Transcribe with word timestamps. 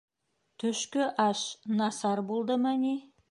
Төшкө 0.63 1.05
аш 1.27 1.45
насар 1.83 2.25
булдымы 2.31 2.75
ни? 2.87 2.95